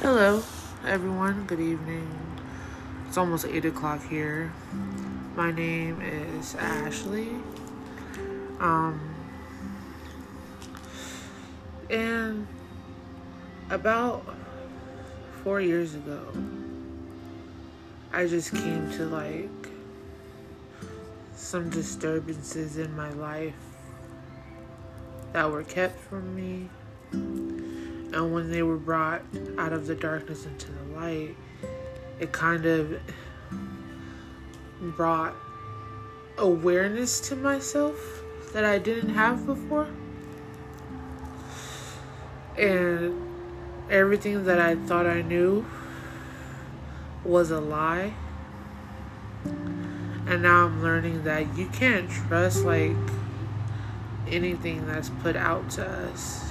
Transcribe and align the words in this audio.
Hello, 0.00 0.44
everyone. 0.86 1.44
Good 1.48 1.58
evening. 1.58 2.08
It's 3.08 3.18
almost 3.18 3.44
8 3.44 3.64
o'clock 3.64 4.00
here. 4.06 4.52
My 5.34 5.50
name 5.50 6.00
is 6.00 6.54
Ashley. 6.54 7.30
Um, 8.60 9.00
and 11.90 12.46
about 13.70 14.24
four 15.42 15.60
years 15.60 15.96
ago, 15.96 16.32
I 18.12 18.28
just 18.28 18.54
came 18.54 18.92
to 18.92 19.04
like 19.06 19.68
some 21.34 21.70
disturbances 21.70 22.78
in 22.78 22.94
my 22.94 23.10
life 23.14 23.52
that 25.32 25.50
were 25.50 25.64
kept 25.64 25.98
from 25.98 26.36
me 26.36 26.68
and 28.12 28.32
when 28.32 28.50
they 28.50 28.62
were 28.62 28.76
brought 28.76 29.22
out 29.58 29.72
of 29.72 29.86
the 29.86 29.94
darkness 29.94 30.46
into 30.46 30.72
the 30.72 30.98
light, 30.98 31.36
it 32.20 32.32
kind 32.32 32.64
of 32.64 33.00
brought 34.80 35.34
awareness 36.38 37.20
to 37.20 37.36
myself 37.36 38.22
that 38.52 38.64
I 38.64 38.78
didn't 38.78 39.10
have 39.10 39.44
before. 39.44 39.88
And 42.56 43.14
everything 43.90 44.44
that 44.44 44.58
I 44.58 44.74
thought 44.74 45.06
I 45.06 45.22
knew 45.22 45.66
was 47.24 47.50
a 47.50 47.60
lie. 47.60 48.14
And 49.44 50.42
now 50.42 50.66
I'm 50.66 50.82
learning 50.82 51.24
that 51.24 51.56
you 51.56 51.68
can't 51.68 52.10
trust 52.10 52.64
like 52.64 52.96
anything 54.28 54.86
that's 54.86 55.10
put 55.10 55.36
out 55.36 55.70
to 55.70 55.86
us 55.86 56.47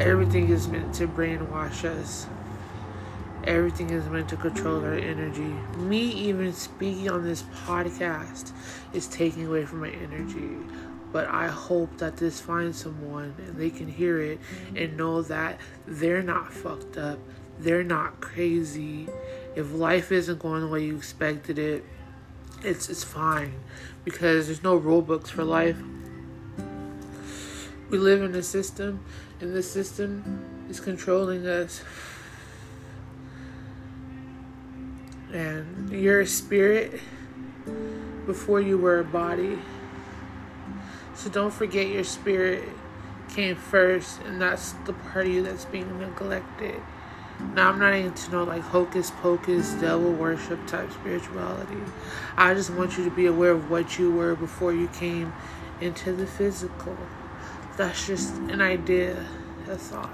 Everything 0.00 0.48
is 0.48 0.66
meant 0.66 0.94
to 0.94 1.06
brainwash 1.06 1.84
us. 1.84 2.26
Everything 3.44 3.90
is 3.90 4.06
meant 4.06 4.30
to 4.30 4.36
control 4.36 4.82
our 4.82 4.94
energy. 4.94 5.54
Me 5.76 5.98
even 5.98 6.54
speaking 6.54 7.10
on 7.10 7.22
this 7.22 7.42
podcast 7.66 8.52
is 8.94 9.06
taking 9.08 9.46
away 9.46 9.66
from 9.66 9.80
my 9.80 9.90
energy. 9.90 10.56
But 11.12 11.28
I 11.28 11.48
hope 11.48 11.98
that 11.98 12.16
this 12.16 12.40
finds 12.40 12.78
someone 12.78 13.34
and 13.46 13.58
they 13.58 13.68
can 13.68 13.88
hear 13.88 14.18
it 14.22 14.40
and 14.74 14.96
know 14.96 15.20
that 15.20 15.60
they're 15.86 16.22
not 16.22 16.50
fucked 16.50 16.96
up. 16.96 17.18
They're 17.58 17.84
not 17.84 18.22
crazy. 18.22 19.06
If 19.54 19.70
life 19.74 20.12
isn't 20.12 20.38
going 20.38 20.62
the 20.62 20.68
way 20.68 20.82
you 20.86 20.96
expected 20.96 21.58
it, 21.58 21.84
it's 22.62 22.88
it's 22.88 23.04
fine 23.04 23.52
because 24.04 24.46
there's 24.46 24.62
no 24.62 24.76
rule 24.76 25.02
books 25.02 25.28
for 25.28 25.44
life. 25.44 25.76
We 27.90 27.98
live 27.98 28.22
in 28.22 28.32
a 28.36 28.42
system, 28.42 29.04
and 29.40 29.52
the 29.52 29.64
system 29.64 30.44
is 30.70 30.78
controlling 30.78 31.44
us. 31.44 31.82
And 35.32 35.90
you're 35.90 36.20
a 36.20 36.26
spirit 36.26 37.00
before 38.26 38.60
you 38.60 38.78
were 38.78 39.00
a 39.00 39.04
body. 39.04 39.58
So 41.16 41.30
don't 41.30 41.52
forget 41.52 41.88
your 41.88 42.04
spirit 42.04 42.62
came 43.28 43.56
first, 43.56 44.20
and 44.22 44.40
that's 44.40 44.70
the 44.86 44.92
part 44.92 45.26
of 45.26 45.32
you 45.32 45.42
that's 45.42 45.64
being 45.64 45.98
neglected. 45.98 46.80
Now, 47.54 47.70
I'm 47.70 47.80
not 47.80 47.94
into 47.94 48.30
no 48.30 48.44
like 48.44 48.62
hocus 48.62 49.10
pocus, 49.10 49.72
devil 49.74 50.12
worship 50.12 50.64
type 50.68 50.92
spirituality. 50.92 51.78
I 52.36 52.54
just 52.54 52.70
want 52.70 52.96
you 52.96 53.04
to 53.04 53.10
be 53.10 53.26
aware 53.26 53.50
of 53.50 53.68
what 53.68 53.98
you 53.98 54.12
were 54.12 54.36
before 54.36 54.72
you 54.72 54.86
came 54.88 55.32
into 55.80 56.12
the 56.12 56.26
physical 56.26 56.96
that's 57.80 58.06
just 58.06 58.34
an 58.52 58.60
idea. 58.60 59.16
a 59.66 59.90
all. 59.94 60.10